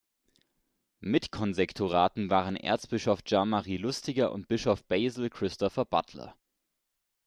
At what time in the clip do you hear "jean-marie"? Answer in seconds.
3.23-3.77